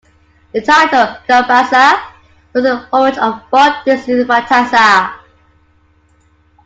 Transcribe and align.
The 0.51 0.61
title 0.63 1.15
"Gumbasia" 1.29 2.01
was 2.53 2.65
in 2.65 2.75
homage 2.75 3.13
to 3.13 3.39
Walt 3.51 3.85
Disney's 3.85 4.25
"Fantasia". 4.25 5.13